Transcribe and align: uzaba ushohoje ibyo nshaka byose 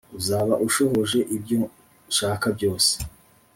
uzaba 0.19 0.53
ushohoje 0.67 1.19
ibyo 1.35 1.59
nshaka 2.09 2.47
byose 2.57 2.91